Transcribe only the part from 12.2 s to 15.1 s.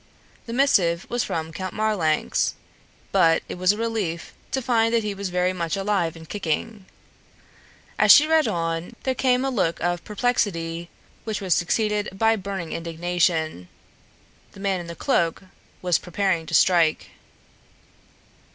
burning indignation. The man in the